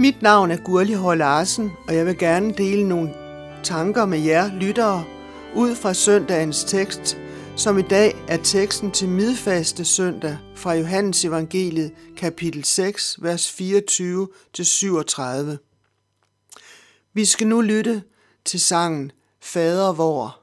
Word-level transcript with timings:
Mit 0.00 0.22
navn 0.22 0.50
er 0.50 0.56
Gurli 0.56 0.94
H. 0.94 1.18
Larsen, 1.18 1.72
og 1.88 1.94
jeg 1.94 2.06
vil 2.06 2.18
gerne 2.18 2.52
dele 2.52 2.88
nogle 2.88 3.14
tanker 3.62 4.06
med 4.06 4.18
jer 4.18 4.54
lyttere 4.54 5.04
ud 5.54 5.74
fra 5.74 5.94
søndagens 5.94 6.64
tekst, 6.64 7.18
som 7.56 7.78
i 7.78 7.82
dag 7.82 8.24
er 8.28 8.36
teksten 8.36 8.90
til 8.90 9.08
midfaste 9.08 9.84
søndag 9.84 10.38
fra 10.56 10.74
Johannes 10.74 11.24
Evangeliet 11.24 11.92
kapitel 12.16 12.64
6, 12.64 13.18
vers 13.22 13.60
24-37. 13.60 15.56
Vi 17.14 17.24
skal 17.24 17.46
nu 17.46 17.60
lytte 17.60 18.02
til 18.44 18.60
sangen 18.60 19.12
Fader 19.42 19.92
vor. 19.92 20.40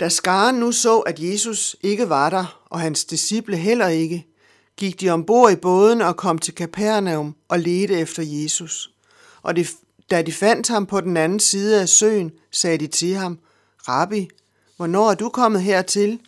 Da 0.00 0.08
skaren 0.08 0.54
nu 0.54 0.72
så, 0.72 0.98
at 0.98 1.20
Jesus 1.20 1.76
ikke 1.82 2.08
var 2.08 2.30
der, 2.30 2.62
og 2.70 2.80
hans 2.80 3.04
disciple 3.04 3.56
heller 3.56 3.88
ikke, 3.88 4.26
gik 4.76 5.00
de 5.00 5.10
ombord 5.10 5.52
i 5.52 5.56
båden 5.56 6.00
og 6.00 6.16
kom 6.16 6.38
til 6.38 6.54
Kapernaum 6.54 7.34
og 7.48 7.58
ledte 7.58 7.94
efter 7.94 8.22
Jesus. 8.22 8.90
Og 9.42 9.56
de, 9.56 9.66
da 10.10 10.22
de 10.22 10.32
fandt 10.32 10.68
ham 10.68 10.86
på 10.86 11.00
den 11.00 11.16
anden 11.16 11.40
side 11.40 11.80
af 11.80 11.88
søen, 11.88 12.30
sagde 12.50 12.78
de 12.78 12.86
til 12.86 13.14
ham, 13.14 13.38
Rabbi, 13.88 14.28
hvornår 14.76 15.10
er 15.10 15.14
du 15.14 15.28
kommet 15.28 15.62
hertil? 15.62 16.20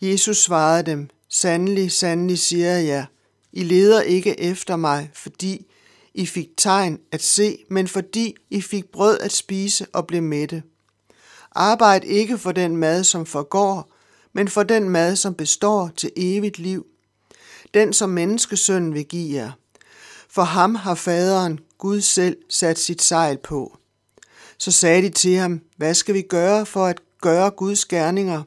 Jesus 0.00 0.36
svarede 0.36 0.90
dem, 0.90 1.08
Sandelig, 1.28 1.92
sandelig 1.92 2.38
siger 2.38 2.72
jeg 2.72 2.86
jer, 2.86 3.04
I 3.52 3.62
leder 3.62 4.02
ikke 4.02 4.40
efter 4.40 4.76
mig, 4.76 5.10
fordi 5.14 5.66
I 6.14 6.26
fik 6.26 6.48
tegn 6.56 6.98
at 7.12 7.22
se, 7.22 7.58
men 7.70 7.88
fordi 7.88 8.34
I 8.50 8.60
fik 8.60 8.84
brød 8.92 9.18
at 9.18 9.32
spise 9.32 9.86
og 9.92 10.06
blev 10.06 10.22
mætte. 10.22 10.62
Arbejd 11.56 12.04
ikke 12.04 12.38
for 12.38 12.52
den 12.52 12.76
mad, 12.76 13.04
som 13.04 13.26
forgår, 13.26 13.92
men 14.32 14.48
for 14.48 14.62
den 14.62 14.88
mad, 14.88 15.16
som 15.16 15.34
består 15.34 15.90
til 15.96 16.10
evigt 16.16 16.58
liv. 16.58 16.86
Den, 17.74 17.92
som 17.92 18.10
menneskesønnen 18.10 18.94
vil 18.94 19.04
give 19.04 19.36
jer. 19.36 19.50
For 20.28 20.42
ham 20.42 20.74
har 20.74 20.94
faderen, 20.94 21.60
Gud 21.78 22.00
selv, 22.00 22.36
sat 22.48 22.78
sit 22.78 23.02
sejl 23.02 23.38
på. 23.38 23.78
Så 24.58 24.70
sagde 24.70 25.02
de 25.02 25.08
til 25.08 25.36
ham, 25.36 25.60
hvad 25.76 25.94
skal 25.94 26.14
vi 26.14 26.22
gøre 26.22 26.66
for 26.66 26.86
at 26.86 27.00
gøre 27.20 27.50
Guds 27.50 27.84
gerninger? 27.84 28.42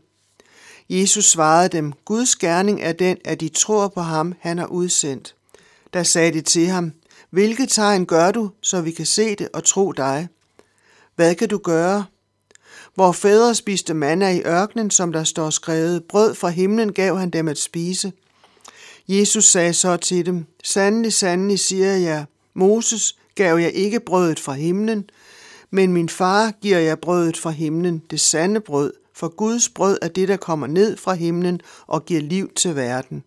Jesus 0.89 1.25
svarede 1.25 1.69
dem, 1.69 1.93
Guds 2.05 2.35
gerning 2.35 2.81
er 2.81 2.91
den, 2.91 3.17
at 3.25 3.39
de 3.39 3.49
tror 3.49 3.87
på 3.87 4.01
ham, 4.01 4.33
han 4.39 4.57
har 4.57 4.67
udsendt. 4.67 5.35
Der 5.93 6.03
sagde 6.03 6.33
de 6.33 6.41
til 6.41 6.67
ham, 6.67 6.91
hvilket 7.29 7.69
tegn 7.69 8.05
gør 8.05 8.31
du, 8.31 8.51
så 8.61 8.81
vi 8.81 8.91
kan 8.91 9.05
se 9.05 9.35
det 9.35 9.49
og 9.53 9.63
tro 9.63 9.91
dig? 9.91 10.27
Hvad 11.15 11.35
kan 11.35 11.49
du 11.49 11.57
gøre? 11.57 12.05
Hvor 12.99 13.11
fædre 13.11 13.55
spiste 13.55 13.93
manna 13.93 14.29
i 14.29 14.41
ørkenen, 14.45 14.91
som 14.91 15.11
der 15.11 15.23
står 15.23 15.49
skrevet, 15.49 16.03
brød 16.03 16.35
fra 16.35 16.49
himlen 16.49 16.93
gav 16.93 17.17
han 17.17 17.29
dem 17.29 17.47
at 17.47 17.57
spise. 17.57 18.11
Jesus 19.07 19.45
sagde 19.45 19.73
så 19.73 19.97
til 19.97 20.25
dem, 20.25 20.45
Sandelig, 20.63 21.13
sandelig, 21.13 21.59
siger 21.59 21.95
jeg, 21.95 22.25
Moses 22.53 23.15
gav 23.35 23.57
jeg 23.57 23.71
ikke 23.71 23.99
brødet 23.99 24.39
fra 24.39 24.53
himlen, 24.53 25.09
men 25.71 25.93
min 25.93 26.09
far 26.09 26.51
giver 26.61 26.77
jeg 26.77 26.99
brødet 26.99 27.37
fra 27.37 27.49
himlen, 27.49 28.03
det 28.11 28.19
sande 28.19 28.59
brød, 28.59 28.93
for 29.13 29.27
Guds 29.27 29.69
brød 29.69 29.97
er 30.01 30.07
det, 30.07 30.27
der 30.27 30.37
kommer 30.37 30.67
ned 30.67 30.97
fra 30.97 31.13
himlen 31.13 31.61
og 31.87 32.05
giver 32.05 32.21
liv 32.21 32.51
til 32.55 32.75
verden. 32.75 33.23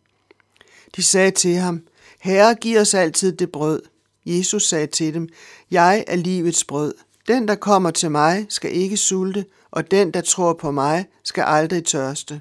De 0.97 1.03
sagde 1.03 1.31
til 1.31 1.55
ham, 1.55 1.83
Herre, 2.21 2.55
giv 2.55 2.79
os 2.79 2.95
altid 2.95 3.33
det 3.33 3.53
brød. 3.53 3.83
Jesus 4.27 4.69
sagde 4.69 4.87
til 4.87 5.15
dem, 5.15 5.29
Jeg 5.71 6.05
er 6.07 6.17
livets 6.17 6.65
brød. 6.65 6.95
Den, 7.29 7.49
der 7.49 7.55
kommer 7.55 7.91
til 7.91 8.11
mig, 8.11 8.47
skal 8.49 8.77
ikke 8.77 8.97
sulte, 8.97 9.45
og 9.71 9.91
den, 9.91 10.11
der 10.11 10.21
tror 10.21 10.53
på 10.53 10.71
mig, 10.71 11.07
skal 11.25 11.45
aldrig 11.47 11.85
tørste. 11.85 12.41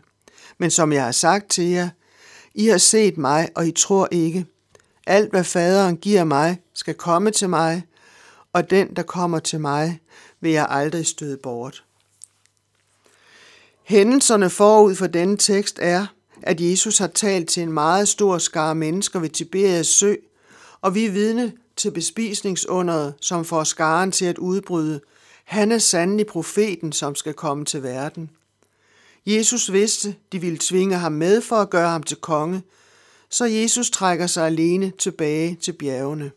Men 0.57 0.71
som 0.71 0.93
jeg 0.93 1.03
har 1.03 1.11
sagt 1.11 1.49
til 1.49 1.65
jer, 1.65 1.89
I 2.53 2.67
har 2.67 2.77
set 2.77 3.17
mig, 3.17 3.49
og 3.55 3.67
I 3.67 3.71
tror 3.71 4.07
ikke. 4.11 4.45
Alt, 5.07 5.29
hvad 5.29 5.43
faderen 5.43 5.97
giver 5.97 6.23
mig, 6.23 6.61
skal 6.73 6.93
komme 6.93 7.31
til 7.31 7.49
mig, 7.49 7.83
og 8.53 8.69
den, 8.69 8.95
der 8.95 9.03
kommer 9.03 9.39
til 9.39 9.59
mig, 9.59 9.99
vil 10.41 10.51
jeg 10.51 10.67
aldrig 10.69 11.05
støde 11.05 11.37
bort. 11.43 11.83
Hændelserne 13.83 14.49
forud 14.49 14.95
for 14.95 15.07
denne 15.07 15.37
tekst 15.37 15.79
er, 15.81 16.05
at 16.41 16.61
Jesus 16.61 16.97
har 16.97 17.07
talt 17.07 17.49
til 17.49 17.63
en 17.63 17.73
meget 17.73 18.07
stor 18.07 18.37
skare 18.37 18.75
mennesker 18.75 19.19
ved 19.19 19.29
Tiberias 19.29 19.87
sø, 19.87 20.15
og 20.81 20.95
vi 20.95 21.05
er 21.05 21.11
vidne 21.11 21.53
til 21.81 21.91
bespisningsunderet, 21.91 23.13
som 23.21 23.45
får 23.45 23.63
skaren 23.63 24.11
til 24.11 24.25
at 24.25 24.37
udbryde. 24.37 25.01
Han 25.43 25.71
er 25.71 25.77
sandelig 25.77 26.27
profeten, 26.27 26.91
som 26.91 27.15
skal 27.15 27.33
komme 27.33 27.65
til 27.65 27.83
verden. 27.83 28.29
Jesus 29.25 29.71
vidste, 29.71 30.15
de 30.31 30.41
ville 30.41 30.57
tvinge 30.61 30.95
ham 30.95 31.11
med 31.11 31.41
for 31.41 31.55
at 31.55 31.69
gøre 31.69 31.89
ham 31.89 32.03
til 32.03 32.17
konge, 32.17 32.63
så 33.29 33.45
Jesus 33.45 33.89
trækker 33.89 34.27
sig 34.27 34.45
alene 34.45 34.91
tilbage 34.99 35.57
til 35.61 35.71
bjergene. 35.71 36.31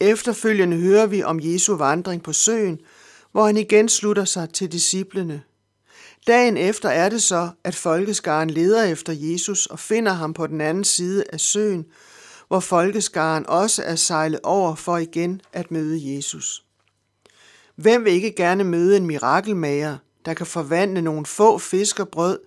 Efterfølgende 0.00 0.76
hører 0.76 1.06
vi 1.06 1.22
om 1.22 1.40
Jesu 1.42 1.76
vandring 1.76 2.22
på 2.22 2.32
søen, 2.32 2.80
hvor 3.32 3.46
han 3.46 3.56
igen 3.56 3.88
slutter 3.88 4.24
sig 4.24 4.50
til 4.50 4.72
disciplene. 4.72 5.42
Dagen 6.26 6.56
efter 6.56 6.88
er 6.88 7.08
det 7.08 7.22
så, 7.22 7.50
at 7.64 7.74
folkeskaren 7.74 8.50
leder 8.50 8.84
efter 8.84 9.12
Jesus 9.16 9.66
og 9.66 9.78
finder 9.78 10.12
ham 10.12 10.34
på 10.34 10.46
den 10.46 10.60
anden 10.60 10.84
side 10.84 11.24
af 11.32 11.40
søen, 11.40 11.86
hvor 12.48 12.60
folkeskaren 12.60 13.46
også 13.46 13.82
er 13.82 13.96
sejlet 13.96 14.40
over 14.42 14.74
for 14.74 14.96
igen 14.96 15.40
at 15.52 15.70
møde 15.70 16.16
Jesus. 16.16 16.64
Hvem 17.76 18.04
vil 18.04 18.12
ikke 18.12 18.34
gerne 18.36 18.64
møde 18.64 18.96
en 18.96 19.06
mirakelmager, 19.06 19.96
der 20.24 20.34
kan 20.34 20.46
forvandle 20.46 21.02
nogle 21.02 21.26
få 21.26 21.58
fisk 21.58 22.00
og 22.00 22.08
brød 22.08 22.38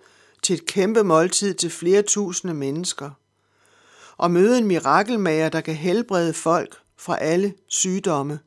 til 0.42 0.54
et 0.54 0.66
kæmpe 0.66 1.04
måltid 1.04 1.54
til 1.54 1.70
flere 1.70 2.02
tusinde 2.02 2.54
mennesker? 2.54 3.10
Og 4.16 4.30
møde 4.30 4.58
en 4.58 4.66
mirakelmager, 4.66 5.48
der 5.48 5.60
kan 5.60 5.74
helbrede 5.74 6.32
folk 6.32 6.76
fra 6.96 7.18
alle 7.20 7.54
sygdomme. 7.66 8.38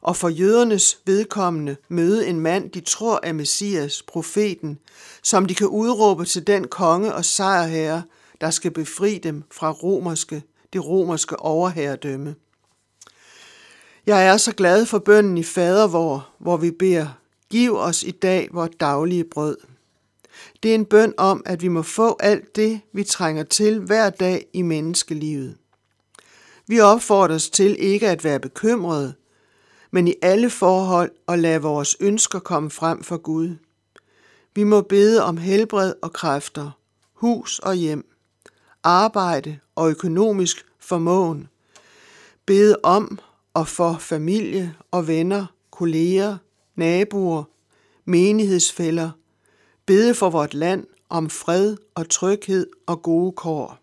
Og 0.00 0.16
for 0.16 0.28
jødernes 0.28 0.98
vedkommende 1.04 1.76
møde 1.88 2.26
en 2.26 2.40
mand, 2.40 2.70
de 2.70 2.80
tror 2.80 3.20
er 3.22 3.32
Messias, 3.32 4.02
profeten, 4.02 4.78
som 5.22 5.46
de 5.46 5.54
kan 5.54 5.66
udråbe 5.66 6.24
til 6.24 6.46
den 6.46 6.68
konge 6.68 7.14
og 7.14 7.24
sejrherre, 7.24 8.02
der 8.40 8.50
skal 8.50 8.70
befri 8.70 9.18
dem 9.18 9.44
fra 9.50 9.70
romerske, 9.70 10.42
det 10.72 10.86
romerske 10.86 11.40
overherredømme. 11.40 12.34
Jeg 14.06 14.26
er 14.26 14.36
så 14.36 14.52
glad 14.52 14.86
for 14.86 14.98
bønnen 14.98 15.38
i 15.38 15.42
fadervor, 15.42 16.28
hvor 16.38 16.56
vi 16.56 16.70
beder, 16.70 17.08
giv 17.50 17.76
os 17.76 18.02
i 18.02 18.10
dag 18.10 18.48
vores 18.52 18.70
daglige 18.80 19.24
brød. 19.24 19.56
Det 20.62 20.70
er 20.70 20.74
en 20.74 20.84
bøn 20.84 21.14
om, 21.16 21.42
at 21.46 21.62
vi 21.62 21.68
må 21.68 21.82
få 21.82 22.16
alt 22.20 22.56
det, 22.56 22.80
vi 22.92 23.04
trænger 23.04 23.42
til 23.42 23.80
hver 23.80 24.10
dag 24.10 24.46
i 24.52 24.62
menneskelivet. 24.62 25.56
Vi 26.66 26.80
opfordres 26.80 27.50
til 27.50 27.76
ikke 27.78 28.08
at 28.08 28.24
være 28.24 28.40
bekymrede, 28.40 29.14
men 29.90 30.08
i 30.08 30.14
alle 30.22 30.50
forhold 30.50 31.10
at 31.28 31.38
lade 31.38 31.62
vores 31.62 31.96
ønsker 32.00 32.38
komme 32.38 32.70
frem 32.70 33.02
for 33.02 33.16
Gud. 33.16 33.56
Vi 34.54 34.64
må 34.64 34.80
bede 34.80 35.22
om 35.22 35.36
helbred 35.36 35.94
og 36.02 36.12
kræfter, 36.12 36.70
hus 37.12 37.58
og 37.58 37.74
hjem, 37.74 38.15
arbejde 38.86 39.58
og 39.74 39.90
økonomisk 39.90 40.66
formåen. 40.78 41.48
Bede 42.46 42.76
om 42.82 43.18
og 43.54 43.68
for 43.68 43.96
familie 44.00 44.74
og 44.90 45.06
venner, 45.06 45.46
kolleger, 45.70 46.36
naboer, 46.76 47.44
menighedsfælder. 48.04 49.10
Bede 49.86 50.14
for 50.14 50.30
vort 50.30 50.54
land 50.54 50.86
om 51.08 51.30
fred 51.30 51.76
og 51.94 52.08
tryghed 52.08 52.66
og 52.86 53.02
gode 53.02 53.32
kår. 53.32 53.78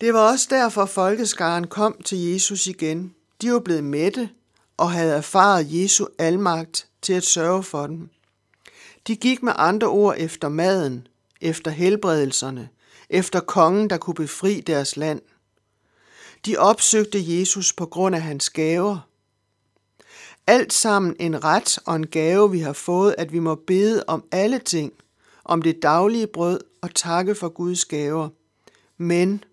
Det 0.00 0.14
var 0.14 0.30
også 0.30 0.46
derfor 0.50 0.86
folkeskaren 0.86 1.66
kom 1.66 2.02
til 2.04 2.18
Jesus 2.18 2.66
igen. 2.66 3.14
De 3.42 3.52
var 3.52 3.58
blevet 3.58 3.84
mætte 3.84 4.28
og 4.76 4.90
havde 4.90 5.14
erfaret 5.14 5.66
Jesu 5.82 6.06
almagt 6.18 6.88
til 7.02 7.12
at 7.12 7.24
sørge 7.24 7.62
for 7.62 7.86
dem. 7.86 8.08
De 9.06 9.16
gik 9.16 9.42
med 9.42 9.52
andre 9.56 9.86
ord 9.86 10.14
efter 10.18 10.48
maden, 10.48 11.06
efter 11.40 11.70
helbredelserne, 11.70 12.68
efter 13.12 13.40
kongen, 13.40 13.90
der 13.90 13.96
kunne 13.96 14.14
befri 14.14 14.60
deres 14.60 14.96
land. 14.96 15.20
De 16.46 16.56
opsøgte 16.56 17.38
Jesus 17.38 17.72
på 17.72 17.86
grund 17.86 18.14
af 18.14 18.22
hans 18.22 18.50
gaver. 18.50 18.98
Alt 20.46 20.72
sammen 20.72 21.16
en 21.20 21.44
ret 21.44 21.78
og 21.86 21.96
en 21.96 22.06
gave, 22.06 22.50
vi 22.50 22.58
har 22.58 22.72
fået, 22.72 23.14
at 23.18 23.32
vi 23.32 23.38
må 23.38 23.54
bede 23.54 24.04
om 24.06 24.24
alle 24.32 24.58
ting, 24.58 24.92
om 25.44 25.62
det 25.62 25.82
daglige 25.82 26.26
brød 26.26 26.60
og 26.80 26.94
takke 26.94 27.34
for 27.34 27.48
Guds 27.48 27.84
gaver. 27.84 28.28
Men 28.98 29.44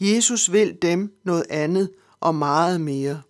Jesus 0.00 0.52
vil 0.52 0.78
dem 0.82 1.12
noget 1.24 1.46
andet 1.50 1.90
og 2.20 2.34
meget 2.34 2.80
mere. 2.80 3.22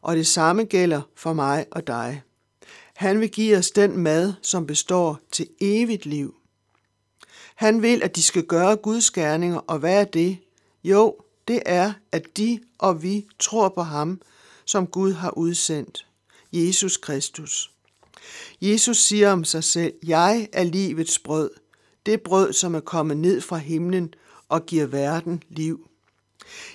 Og 0.00 0.16
det 0.16 0.26
samme 0.26 0.64
gælder 0.64 1.02
for 1.16 1.32
mig 1.32 1.66
og 1.70 1.86
dig. 1.86 2.22
Han 2.94 3.20
vil 3.20 3.30
give 3.30 3.56
os 3.56 3.70
den 3.70 3.98
mad, 3.98 4.32
som 4.42 4.66
består 4.66 5.20
til 5.32 5.48
evigt 5.60 6.06
liv. 6.06 6.34
Han 7.56 7.82
vil, 7.82 8.02
at 8.02 8.16
de 8.16 8.22
skal 8.22 8.42
gøre 8.42 8.76
Guds 8.76 9.10
gerninger, 9.10 9.58
og 9.58 9.78
hvad 9.78 10.00
er 10.00 10.04
det? 10.04 10.38
Jo, 10.84 11.16
det 11.48 11.62
er, 11.66 11.92
at 12.12 12.36
de 12.36 12.60
og 12.78 13.02
vi 13.02 13.26
tror 13.38 13.68
på 13.68 13.82
ham, 13.82 14.20
som 14.64 14.86
Gud 14.86 15.12
har 15.12 15.38
udsendt, 15.38 16.06
Jesus 16.52 16.96
Kristus. 16.96 17.70
Jesus 18.60 18.96
siger 18.96 19.32
om 19.32 19.44
sig 19.44 19.64
selv, 19.64 19.92
jeg 20.06 20.48
er 20.52 20.64
livets 20.64 21.18
brød, 21.18 21.50
det 22.06 22.20
brød, 22.20 22.52
som 22.52 22.74
er 22.74 22.80
kommet 22.80 23.16
ned 23.16 23.40
fra 23.40 23.56
himlen 23.56 24.14
og 24.48 24.66
giver 24.66 24.86
verden 24.86 25.42
liv. 25.48 25.88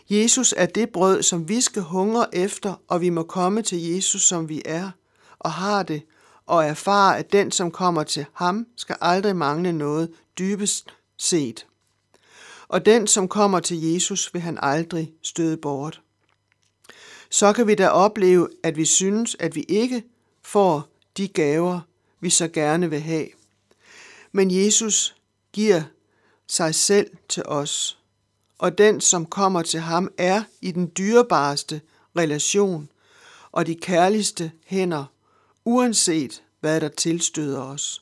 Jesus 0.10 0.54
er 0.58 0.66
det 0.66 0.90
brød, 0.90 1.24
som 1.24 1.50
vi 1.50 1.62
skal 1.62 1.82
hungre 1.82 2.36
efter, 2.36 2.76
og 2.88 3.02
vi 3.02 3.10
må 3.10 3.24
komme 3.24 3.62
til 3.62 3.82
Jesus, 3.82 4.22
som 4.22 4.50
vi 4.50 4.62
er, 4.66 4.92
og 5.40 5.52
har 5.52 5.84
det, 5.84 6.02
og 6.46 6.66
erfare, 6.66 7.18
at 7.18 7.32
den, 7.32 7.52
som 7.52 7.72
kommer 7.72 8.04
til 8.04 8.26
ham, 8.34 8.68
skal 8.78 8.96
aldrig 9.02 9.36
mangle 9.36 9.74
noget 9.74 10.10
dybest 10.42 10.94
set. 11.18 11.66
Og 12.68 12.86
den, 12.86 13.08
som 13.08 13.28
kommer 13.28 13.60
til 13.60 13.94
Jesus, 13.94 14.34
vil 14.34 14.42
han 14.42 14.58
aldrig 14.62 15.14
støde 15.22 15.58
bort. 15.58 16.02
Så 17.30 17.54
kan 17.54 17.68
vi 17.68 17.76
da 17.76 17.88
opleve, 17.88 18.50
at 18.64 18.78
vi 18.78 18.86
synes, 18.86 19.36
at 19.40 19.56
vi 19.56 19.62
ikke 19.62 20.04
får 20.44 20.88
de 21.18 21.28
gaver, 21.28 21.80
vi 22.20 22.30
så 22.30 22.48
gerne 22.48 22.90
vil 22.90 23.00
have. 23.00 23.28
Men 24.32 24.52
Jesus 24.52 25.16
giver 25.54 25.84
sig 26.48 26.76
selv 26.76 27.12
til 27.30 27.44
os, 27.46 27.98
og 28.58 28.78
den, 28.78 29.02
som 29.02 29.26
kommer 29.26 29.62
til 29.62 29.80
ham, 29.80 30.12
er 30.18 30.44
i 30.62 30.72
den 30.72 30.92
dyrebareste 30.98 31.82
relation 32.18 32.90
og 33.52 33.68
de 33.68 33.76
kærligste 33.76 34.52
hænder, 34.66 35.06
uanset 35.66 36.44
hvad 36.60 36.82
der 36.82 36.90
tilstøder 36.90 37.62
os. 37.62 38.02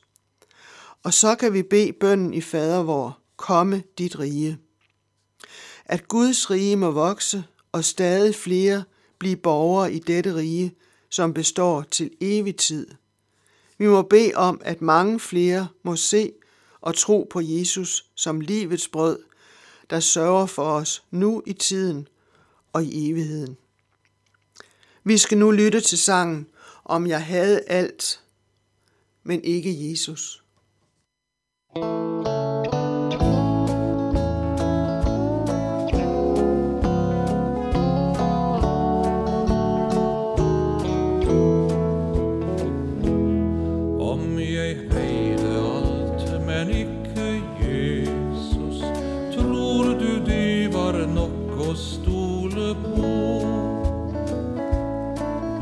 Og 1.02 1.14
så 1.14 1.34
kan 1.34 1.52
vi 1.52 1.62
bede 1.62 1.92
bønnen 1.92 2.34
i 2.34 2.40
fader 2.40 2.82
vor, 2.82 3.18
komme 3.36 3.82
dit 3.98 4.18
rige. 4.18 4.58
At 5.84 6.08
Guds 6.08 6.50
rige 6.50 6.76
må 6.76 6.90
vokse, 6.90 7.44
og 7.72 7.84
stadig 7.84 8.34
flere 8.34 8.84
blive 9.18 9.36
borgere 9.36 9.92
i 9.92 9.98
dette 9.98 10.34
rige, 10.34 10.74
som 11.08 11.34
består 11.34 11.82
til 11.82 12.10
evig 12.20 12.56
tid. 12.56 12.86
Vi 13.78 13.86
må 13.86 14.02
bede 14.02 14.34
om, 14.34 14.60
at 14.64 14.82
mange 14.82 15.20
flere 15.20 15.68
må 15.82 15.96
se 15.96 16.32
og 16.80 16.94
tro 16.94 17.28
på 17.30 17.40
Jesus 17.40 18.06
som 18.14 18.40
livets 18.40 18.88
brød, 18.88 19.18
der 19.90 20.00
sørger 20.00 20.46
for 20.46 20.62
os 20.62 21.02
nu 21.10 21.42
i 21.46 21.52
tiden 21.52 22.08
og 22.72 22.84
i 22.84 23.10
evigheden. 23.10 23.56
Vi 25.04 25.18
skal 25.18 25.38
nu 25.38 25.50
lytte 25.50 25.80
til 25.80 25.98
sangen 25.98 26.46
Om 26.84 27.06
jeg 27.06 27.24
havde 27.24 27.60
alt, 27.60 28.22
men 29.22 29.44
ikke 29.44 29.90
Jesus. 29.90 30.44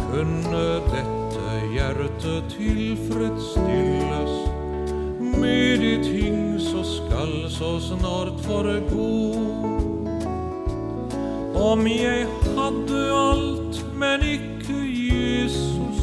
Kunne 0.08 0.80
dette 0.88 1.50
hjertet 1.74 2.48
tilfredsstille 2.56 3.67
så 7.58 7.80
snart 7.80 8.46
god. 8.90 9.36
Om 11.54 11.86
jeg 11.86 12.26
hadde 12.56 13.00
alt, 13.12 13.78
men 13.98 14.22
ikke 14.22 14.76
Jesus, 14.86 15.98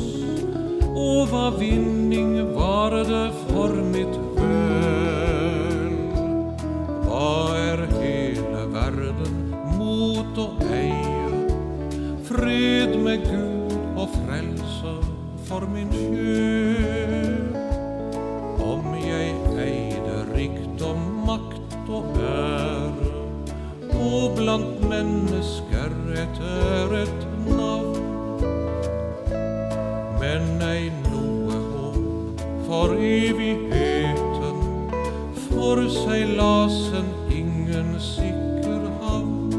og 0.91 1.29
hva 1.31 1.45
vinning 1.55 2.41
var 2.57 2.97
det 3.07 3.29
for 3.45 3.71
mitt 3.93 4.17
vel? 4.35 5.95
Hva 7.05 7.31
er 7.62 7.85
hele 8.01 8.65
verden 8.75 9.39
mot 9.77 10.35
å 10.35 10.50
eie? 10.75 11.29
Fred 12.27 13.00
med 13.00 13.24
Gud 13.29 13.79
og 13.95 14.12
frelse 14.19 14.97
for 15.47 15.71
min 15.71 15.95
sjel. 15.95 16.54
Og 21.89 22.06
ære, 22.20 22.94
og 23.94 24.36
blant 24.38 24.89
mennesker 24.89 25.92
et 26.13 26.39
æret 26.42 27.27
navn, 27.48 28.42
men 30.22 30.62
ei 30.65 30.89
noe 31.04 31.60
håp 31.72 32.42
for 32.68 32.96
evigheten, 33.00 34.58
for 35.46 35.84
seilasen 35.89 37.12
ingen 37.32 37.96
sikker 38.00 38.82
havn. 39.01 39.54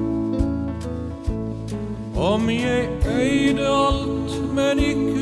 Om 2.16 2.50
jeg 2.50 2.88
eide 3.18 3.68
alt, 3.68 4.40
men 4.54 4.78
ikke 4.78 5.15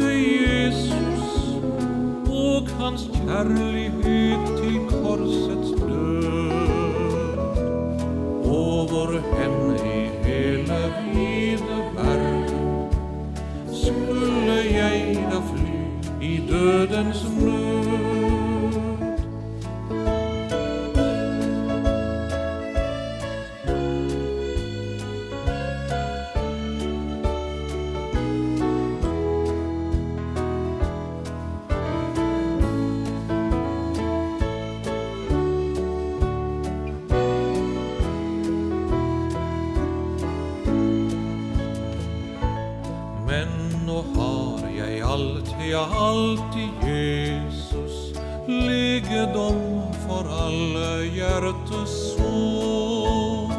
jag 45.74 45.92
alltid 45.92 46.68
Jesus 46.88 48.12
ligedom 48.46 49.82
for 50.06 50.24
alle 50.44 51.04
hjertes 51.04 52.16
sår. 52.16 53.52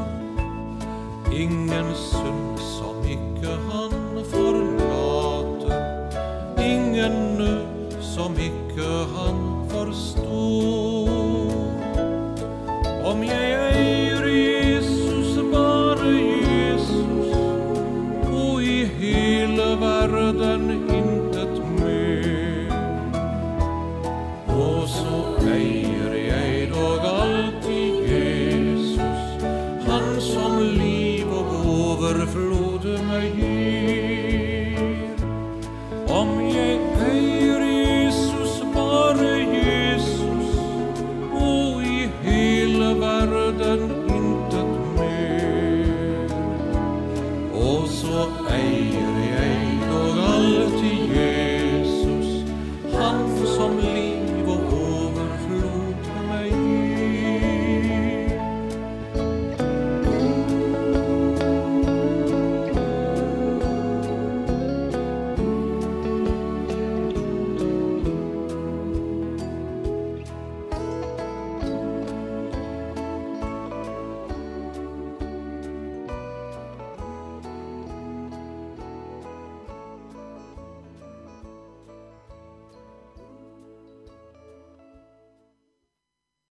Ingen 1.34 1.95
synd 1.95 2.45